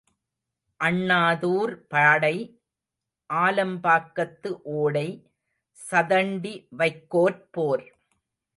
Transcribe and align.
அண்ணாதூர் 0.79 1.73
பாடை, 1.87 2.35
ஆலம்பாக்கத்து 3.33 4.51
ஓடை, 4.63 5.07
சதண்டி 5.91 6.53
வைக்கோற் 6.77 7.47
போர். 7.51 7.85